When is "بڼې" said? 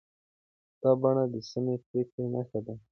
1.01-1.23